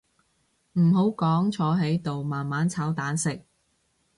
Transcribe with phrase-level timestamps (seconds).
[0.73, 3.45] 唔好講坐喺度慢慢炒蛋食